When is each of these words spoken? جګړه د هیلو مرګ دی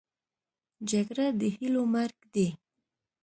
جګړه 0.89 1.25
د 1.39 1.41
هیلو 1.55 1.81
مرګ 1.93 2.17
دی 2.33 2.47